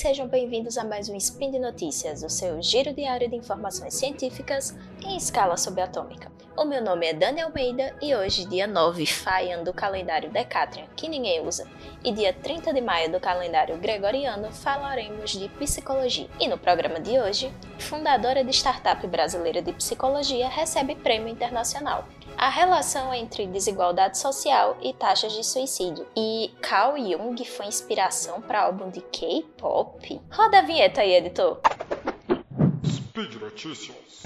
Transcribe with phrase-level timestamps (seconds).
[0.00, 4.74] sejam bem-vindos a mais um Spin de Notícias, o seu giro diário de informações científicas
[5.04, 6.32] em escala subatômica.
[6.56, 11.06] O meu nome é Dani Almeida e hoje, dia 9 Faian do calendário Decatrian, que
[11.06, 11.68] ninguém usa,
[12.02, 16.30] e dia 30 de maio do calendário Gregoriano, falaremos de psicologia.
[16.40, 22.08] E no programa de hoje, fundadora de startup brasileira de psicologia recebe prêmio internacional
[22.40, 26.06] a relação entre desigualdade social e taxas de suicídio.
[26.16, 30.18] E Carl Jung foi inspiração para álbum de K-pop?
[30.32, 31.60] Roda a vinheta aí, editor.
[32.82, 34.22] Speed Notícias.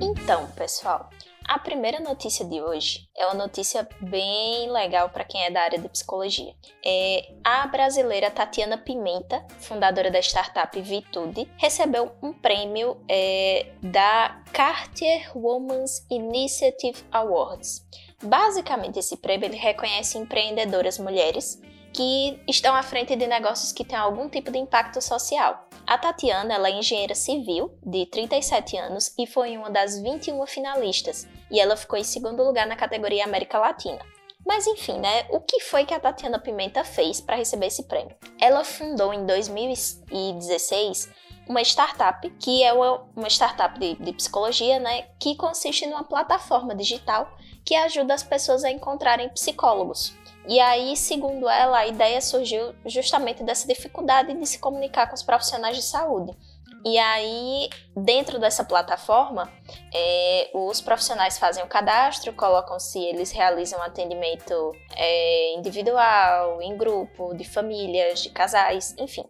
[0.00, 1.10] Então, pessoal,
[1.52, 5.78] a primeira notícia de hoje é uma notícia bem legal para quem é da área
[5.78, 6.54] de psicologia.
[6.82, 15.30] É a brasileira Tatiana Pimenta, fundadora da startup Vitude, recebeu um prêmio é, da Cartier
[15.36, 17.86] Women's Initiative Awards.
[18.22, 21.60] Basicamente, esse prêmio ele reconhece empreendedoras mulheres
[21.92, 25.68] que estão à frente de negócios que têm algum tipo de impacto social.
[25.86, 31.28] A Tatiana ela é engenheira civil, de 37 anos, e foi uma das 21 finalistas,
[31.52, 34.00] e ela ficou em segundo lugar na categoria América Latina.
[34.44, 35.26] Mas enfim, né?
[35.30, 38.16] O que foi que a Tatiana Pimenta fez para receber esse prêmio?
[38.40, 41.08] Ela fundou em 2016
[41.48, 45.02] uma startup, que é uma, startup de, de psicologia, né?
[45.20, 47.30] Que consiste numa plataforma digital
[47.64, 50.14] que ajuda as pessoas a encontrarem psicólogos.
[50.48, 55.22] E aí, segundo ela, a ideia surgiu justamente dessa dificuldade de se comunicar com os
[55.22, 56.36] profissionais de saúde.
[56.84, 59.52] E aí, dentro dessa plataforma,
[59.94, 67.34] é, os profissionais fazem o cadastro, colocam se eles realizam atendimento é, individual, em grupo,
[67.34, 69.24] de famílias, de casais, enfim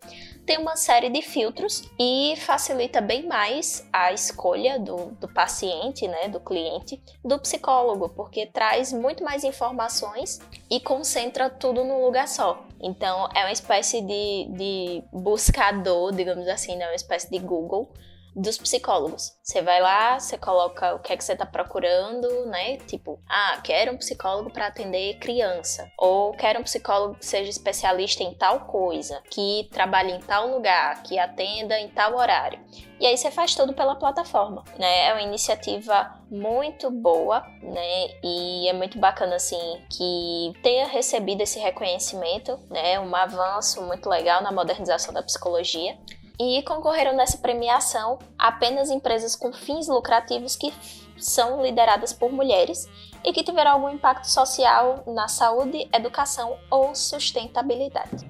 [0.44, 6.28] tem uma série de filtros e facilita bem mais a escolha do, do paciente, né,
[6.28, 10.40] do cliente, do psicólogo, porque traz muito mais informações
[10.70, 12.64] e concentra tudo num lugar só.
[12.82, 17.92] Então é uma espécie de, de buscador, digamos assim, né, uma espécie de Google
[18.34, 19.32] dos psicólogos.
[19.42, 22.76] Você vai lá, você coloca o que é que você está procurando, né?
[22.78, 28.22] Tipo, ah, quero um psicólogo para atender criança, ou quero um psicólogo que seja especialista
[28.22, 32.58] em tal coisa, que trabalhe em tal lugar, que atenda em tal horário.
[32.98, 35.06] E aí você faz tudo pela plataforma, né?
[35.08, 38.08] É uma iniciativa muito boa, né?
[38.22, 43.00] E é muito bacana assim que tenha recebido esse reconhecimento, né?
[43.00, 45.98] Um avanço muito legal na modernização da psicologia
[46.42, 50.74] e concorreram nessa premiação apenas empresas com fins lucrativos que
[51.16, 52.88] são lideradas por mulheres
[53.24, 58.28] e que tiveram algum impacto social na saúde, educação ou sustentabilidade.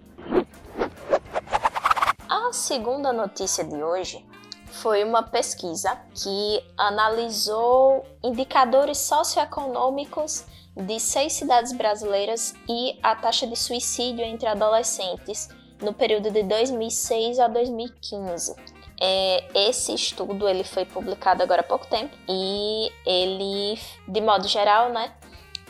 [2.28, 4.26] A segunda notícia de hoje
[4.66, 10.44] foi uma pesquisa que analisou indicadores socioeconômicos
[10.76, 15.48] de seis cidades brasileiras e a taxa de suicídio entre adolescentes
[15.82, 18.54] no período de 2006 a 2015.
[19.00, 24.90] É, esse estudo ele foi publicado agora há pouco tempo e ele, de modo geral,
[24.90, 25.12] né,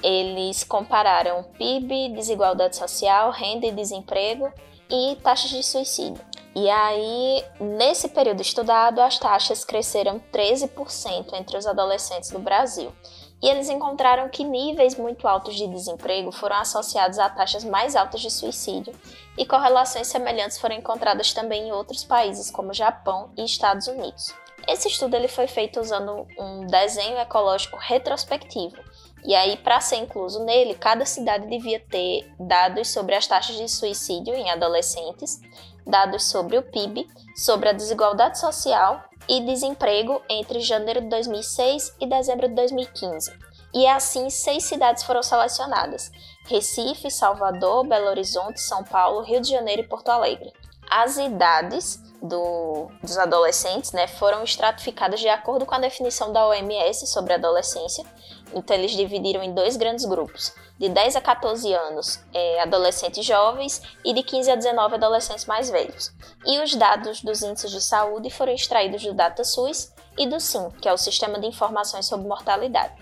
[0.02, 4.52] eles compararam PIB, desigualdade social, renda e desemprego
[4.90, 6.22] e taxas de suicídio.
[6.54, 12.92] E aí, nesse período estudado, as taxas cresceram 13% entre os adolescentes do Brasil.
[13.42, 18.20] E eles encontraram que níveis muito altos de desemprego foram associados a taxas mais altas
[18.20, 18.94] de suicídio,
[19.36, 24.32] e correlações semelhantes foram encontradas também em outros países, como Japão e Estados Unidos.
[24.68, 28.76] Esse estudo ele foi feito usando um desenho ecológico retrospectivo,
[29.24, 33.68] e aí, para ser incluso nele, cada cidade devia ter dados sobre as taxas de
[33.68, 35.40] suicídio em adolescentes,
[35.86, 42.06] dados sobre o PIB, sobre a desigualdade social e desemprego entre janeiro de 2006 e
[42.06, 43.32] dezembro de 2015.
[43.74, 46.10] E assim, seis cidades foram selecionadas:
[46.46, 50.52] Recife, Salvador, Belo Horizonte, São Paulo, Rio de Janeiro e Porto Alegre.
[50.94, 57.06] As idades do, dos adolescentes né, foram estratificadas de acordo com a definição da OMS
[57.06, 58.04] sobre adolescência.
[58.52, 63.80] Então, eles dividiram em dois grandes grupos: de 10 a 14 anos, é, adolescentes jovens,
[64.04, 66.12] e de 15 a 19 adolescentes mais velhos.
[66.44, 70.86] E os dados dos índices de saúde foram extraídos do DataSUS e do SIM, que
[70.86, 72.92] é o Sistema de Informações sobre Mortalidade.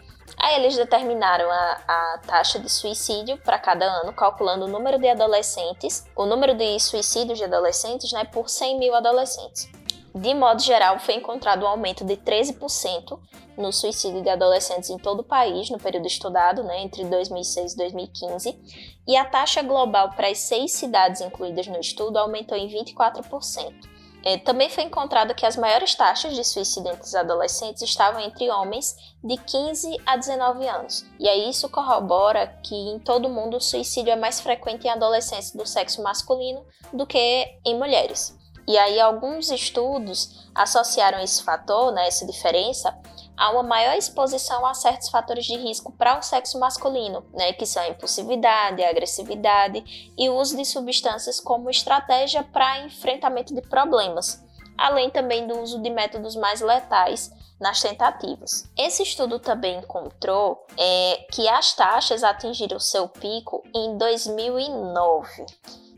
[0.42, 5.06] Aí eles determinaram a, a taxa de suicídio para cada ano, calculando o número de
[5.06, 9.68] adolescentes, o número de suicídios de adolescentes, né, por 100 mil adolescentes.
[10.14, 13.20] De modo geral, foi encontrado um aumento de 13%
[13.56, 17.76] no suicídio de adolescentes em todo o país no período estudado, né, entre 2006 e
[17.76, 18.58] 2015,
[19.06, 23.89] e a taxa global para as seis cidades incluídas no estudo aumentou em 24%.
[24.24, 28.50] É, também foi encontrado que as maiores taxas de suicídio entre os adolescentes estavam entre
[28.50, 28.94] homens
[29.24, 31.06] de 15 a 19 anos.
[31.18, 34.90] E aí isso corrobora que em todo o mundo o suicídio é mais frequente em
[34.90, 38.38] adolescentes do sexo masculino do que em mulheres.
[38.68, 42.96] E aí alguns estudos associaram esse fator, né, essa diferença,
[43.40, 47.64] a uma maior exposição a certos fatores de risco para o sexo masculino, né, que
[47.64, 53.62] são a impulsividade, a agressividade e o uso de substâncias como estratégia para enfrentamento de
[53.62, 54.44] problemas,
[54.76, 58.70] além também do uso de métodos mais letais nas tentativas.
[58.76, 65.46] Esse estudo também encontrou é, que as taxas atingiram seu pico em 2009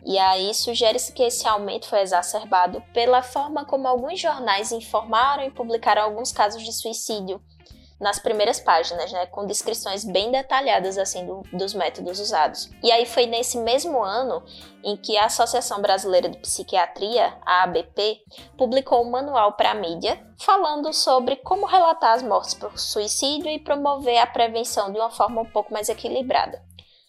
[0.04, 5.50] e aí sugere-se que esse aumento foi exacerbado pela forma como alguns jornais informaram e
[5.50, 7.40] publicaram alguns casos de suicídio
[8.02, 12.68] nas primeiras páginas, né, com descrições bem detalhadas assim do, dos métodos usados.
[12.82, 14.42] E aí foi nesse mesmo ano
[14.82, 18.20] em que a Associação Brasileira de Psiquiatria, a ABP,
[18.58, 23.60] publicou um manual para a mídia falando sobre como relatar as mortes por suicídio e
[23.60, 26.60] promover a prevenção de uma forma um pouco mais equilibrada.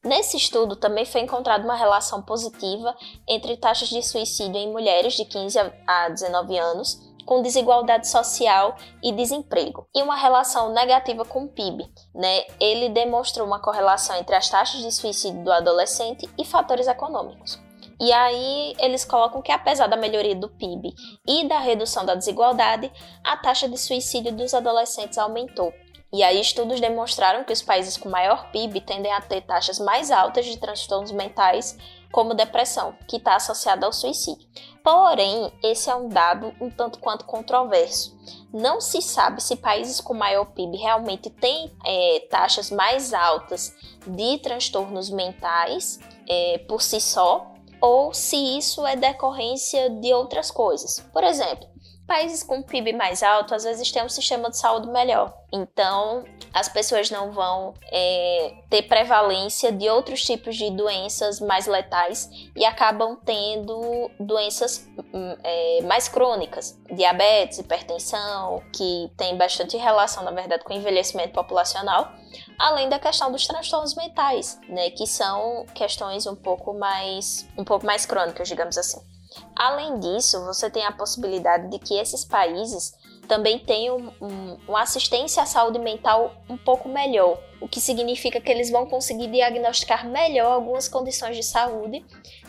[0.04, 2.94] Nesse estudo também foi encontrada uma relação positiva
[3.26, 5.58] entre taxas de suicídio em mulheres de 15
[5.88, 11.90] a 19 anos, com desigualdade social e desemprego, e uma relação negativa com o PIB.
[12.14, 12.44] Né?
[12.60, 17.58] Ele demonstrou uma correlação entre as taxas de suicídio do adolescente e fatores econômicos.
[17.98, 20.94] E aí eles colocam que apesar da melhoria do PIB
[21.26, 22.92] e da redução da desigualdade,
[23.24, 25.74] a taxa de suicídio dos adolescentes aumentou.
[26.13, 30.12] E aí estudos demonstraram que os países com maior PIB tendem a ter taxas mais
[30.12, 31.75] altas de transtornos mentais,
[32.12, 34.48] como depressão, que está associada ao suicídio.
[34.83, 38.15] Porém, esse é um dado um tanto quanto controverso.
[38.54, 43.75] Não se sabe se países com maior PIB realmente têm é, taxas mais altas
[44.06, 46.00] de transtornos mentais
[46.30, 47.51] é, por si só,
[47.81, 51.00] ou se isso é decorrência de outras coisas.
[51.12, 51.73] Por exemplo,
[52.08, 55.34] Países com PIB mais alto às vezes têm um sistema de saúde melhor.
[55.54, 62.30] Então, as pessoas não vão é, ter prevalência de outros tipos de doenças mais letais
[62.56, 70.32] e acabam tendo doenças hum, é, mais crônicas, diabetes, hipertensão, que tem bastante relação, na
[70.32, 72.12] verdade, com o envelhecimento populacional,
[72.60, 77.86] além da questão dos transtornos mentais, né, que são questões um pouco mais, um pouco
[77.86, 79.12] mais crônicas, digamos assim.
[79.56, 82.94] Além disso, você tem a possibilidade de que esses países
[83.28, 88.52] também tenham um, uma assistência à saúde mental um pouco melhor, o que significa que
[88.52, 92.06] eles vão conseguir diagnosticar melhor algumas condições de saúde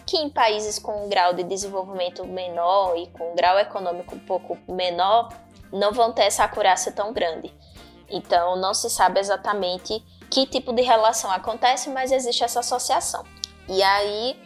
[0.07, 4.21] que em países com um grau de desenvolvimento menor e com um grau econômico um
[4.21, 5.29] pouco menor
[5.73, 7.53] não vão ter essa acurácia tão grande.
[8.09, 13.25] Então, não se sabe exatamente que tipo de relação acontece, mas existe essa associação.
[13.69, 14.39] E aí,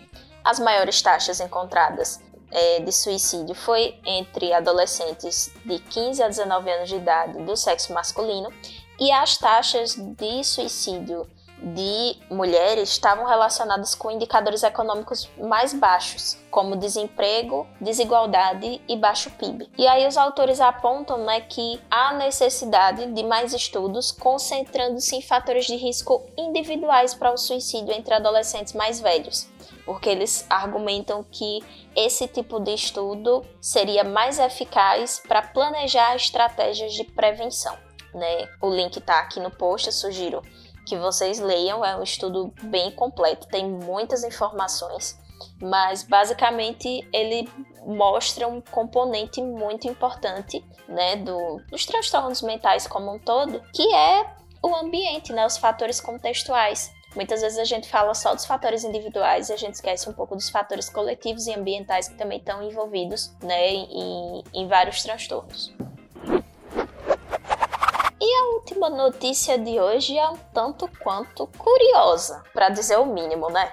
[0.44, 6.88] as maiores taxas encontradas é, de suicídio foi entre adolescentes de 15 a 19 anos
[6.88, 8.52] de idade do sexo masculino
[8.98, 11.26] e as taxas de suicídio
[11.60, 19.68] de mulheres estavam relacionadas com indicadores econômicos mais baixos, como desemprego, desigualdade e baixo PIB.
[19.76, 25.66] E aí os autores apontam né, que há necessidade de mais estudos concentrando-se em fatores
[25.66, 29.49] de risco individuais para o suicídio entre adolescentes mais velhos
[29.88, 31.64] porque eles argumentam que
[31.97, 37.75] esse tipo de estudo seria mais eficaz para planejar estratégias de prevenção.
[38.12, 38.47] Né?
[38.61, 40.42] O link está aqui no post, eu sugiro
[40.85, 45.18] que vocês leiam, é um estudo bem completo, tem muitas informações,
[45.59, 47.49] mas basicamente ele
[47.87, 54.35] mostra um componente muito importante né, do, dos transtornos mentais como um todo, que é
[54.62, 56.92] o ambiente, né, os fatores contextuais.
[57.14, 60.36] Muitas vezes a gente fala só dos fatores individuais e a gente esquece um pouco
[60.36, 65.72] dos fatores coletivos e ambientais que também estão envolvidos né, em, em vários transtornos.
[68.20, 73.48] E a última notícia de hoje é um tanto quanto curiosa, para dizer o mínimo,
[73.48, 73.72] né?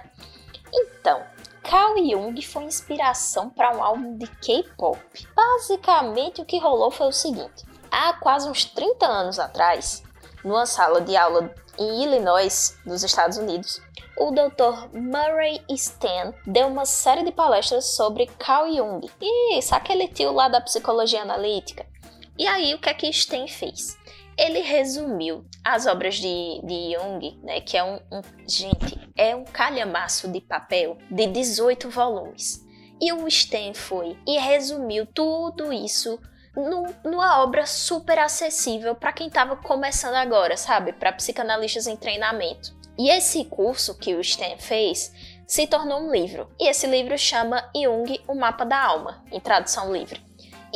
[0.74, 1.22] Então,
[1.62, 5.00] Carl Jung foi inspiração para um álbum de K-pop.
[5.36, 10.04] Basicamente, o que rolou foi o seguinte: há quase uns 30 anos atrás,
[10.46, 13.82] numa sala de aula em Illinois, nos Estados Unidos,
[14.18, 14.98] o Dr.
[14.98, 19.10] Murray Stan deu uma série de palestras sobre Carl Jung.
[19.58, 21.86] Isso, aquele tio lá da psicologia analítica.
[22.38, 23.98] E aí, o que é que Stan fez?
[24.38, 29.44] Ele resumiu as obras de, de Jung, né, que é um, um, Gente, é um
[29.46, 32.64] calhamaço de papel de 18 volumes.
[33.02, 36.20] E o Stan foi e resumiu tudo isso
[36.56, 40.94] numa obra super acessível para quem estava começando agora, sabe?
[40.94, 42.74] Para psicanalistas em treinamento.
[42.98, 45.12] E esse curso que o Stan fez
[45.46, 46.48] se tornou um livro.
[46.60, 50.22] E esse livro chama Jung, o Mapa da Alma, em tradução livre.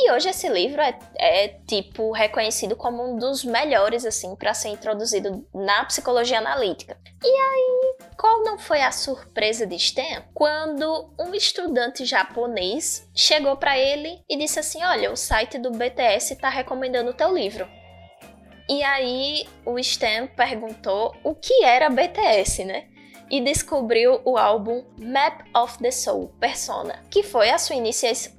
[0.01, 4.69] E hoje esse livro é, é tipo reconhecido como um dos melhores assim para ser
[4.69, 6.97] introduzido na psicologia analítica.
[7.21, 13.77] E aí, qual não foi a surpresa de Stan quando um estudante japonês chegou para
[13.77, 17.67] ele e disse assim: "Olha, o site do BTS está recomendando o teu livro".
[18.69, 22.87] E aí o Stan perguntou o que era BTS, né?
[23.29, 27.75] E descobriu o álbum Map of the Soul Persona, que foi a sua,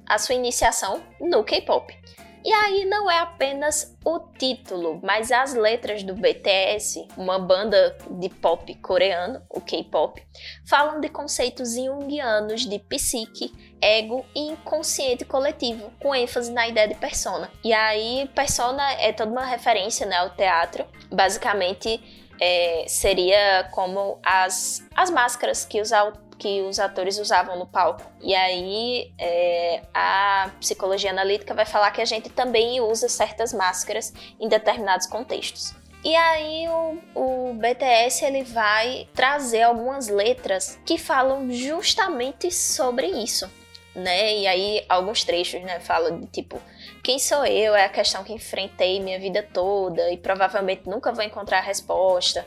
[0.05, 2.01] a sua iniciação no K-pop.
[2.43, 8.29] E aí não é apenas o título, mas as letras do BTS, uma banda de
[8.29, 10.25] pop coreano, o K-pop,
[10.67, 16.95] falam de conceitos junguianos de psique, ego e inconsciente coletivo, com ênfase na ideia de
[16.95, 17.47] persona.
[17.63, 24.83] E aí, persona é toda uma referência né, ao teatro, basicamente é, seria como as,
[24.95, 25.91] as máscaras que os,
[26.39, 28.01] que os atores usavam no palco.
[28.19, 34.11] E aí é, a psicologia analítica vai falar que a gente também usa certas máscaras
[34.39, 35.75] em determinados contextos.
[36.03, 43.47] E aí o, o, BTS ele vai trazer algumas letras que falam justamente sobre isso,
[43.95, 44.37] né?
[44.37, 46.61] E aí alguns trechos, né, falam de tipo
[47.03, 51.23] quem sou eu é a questão que enfrentei minha vida toda e provavelmente nunca vou
[51.23, 52.45] encontrar a resposta.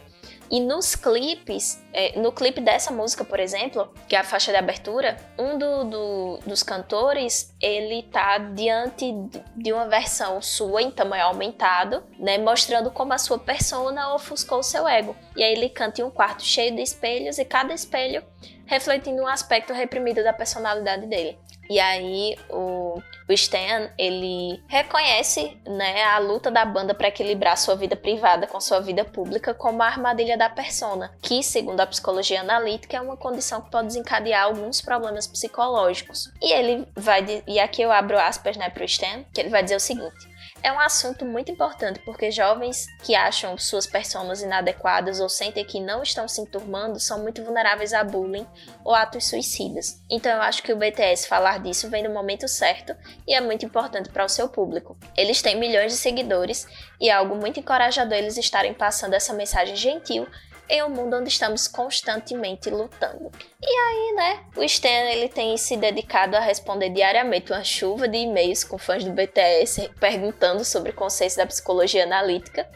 [0.50, 4.58] E nos clipes, é, no clipe dessa música, por exemplo, que é a faixa de
[4.58, 9.12] abertura, um do, do, dos cantores, ele tá diante
[9.56, 14.62] de uma versão sua em tamanho aumentado, né, mostrando como a sua persona ofuscou o
[14.62, 15.16] seu ego.
[15.36, 18.22] E aí ele canta em um quarto cheio de espelhos e cada espelho
[18.66, 21.38] refletindo um aspecto reprimido da personalidade dele.
[21.68, 27.74] E aí o, o Stan, ele reconhece né, a luta da banda para equilibrar sua
[27.74, 32.40] vida privada com sua vida pública como a armadilha da persona, que, segundo a psicologia
[32.40, 36.30] analítica, é uma condição que pode desencadear alguns problemas psicológicos.
[36.42, 39.62] E ele vai, e aqui eu abro aspas né, para o Stan, que ele vai
[39.62, 45.20] dizer o seguinte: é um assunto muito importante porque jovens que acham suas personas inadequadas
[45.20, 48.46] ou sentem que não estão se enturmando são muito vulneráveis a bullying
[48.84, 50.02] ou atos suicidas.
[50.10, 52.94] Então eu acho que o BTS falar disso vem no momento certo
[53.26, 54.96] e é muito importante para o seu público.
[55.16, 56.66] Eles têm milhões de seguidores
[57.00, 60.26] e é algo muito encorajador eles estarem passando essa mensagem gentil
[60.68, 63.30] em um mundo onde estamos constantemente lutando.
[63.60, 68.18] E aí, né, o Stan ele tem se dedicado a responder diariamente uma chuva de
[68.18, 72.68] e-mails com fãs do BTS perguntando sobre conceitos da psicologia analítica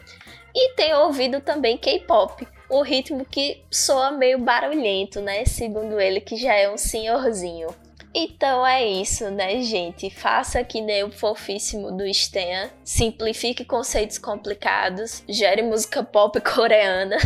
[0.53, 6.35] e tem ouvido também K-pop, um ritmo que soa meio barulhento, né, segundo ele que
[6.35, 7.69] já é um senhorzinho.
[8.13, 10.09] Então é isso, né, gente?
[10.09, 17.17] Faça que nem o fofíssimo do Stan, simplifique conceitos complicados, gere música pop coreana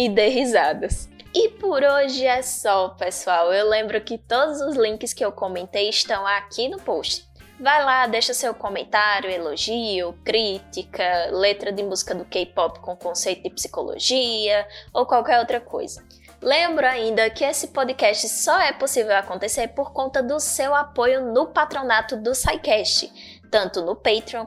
[0.00, 1.10] e dê risadas.
[1.34, 3.52] E por hoje é só, pessoal.
[3.52, 7.28] Eu lembro que todos os links que eu comentei estão aqui no post.
[7.60, 13.50] Vai lá, deixa seu comentário, elogio, crítica, letra de música do K-pop com conceito de
[13.50, 16.02] psicologia ou qualquer outra coisa.
[16.40, 21.48] Lembro ainda que esse podcast só é possível acontecer por conta do seu apoio no
[21.48, 23.12] patronato do SciCast,
[23.50, 24.46] tanto no Patreon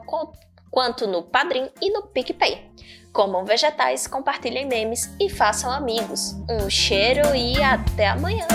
[0.74, 2.68] quanto no Padrim e no PicPay.
[3.12, 6.34] Comam vegetais, compartilhem memes e façam amigos.
[6.50, 8.48] Um cheiro e até amanhã!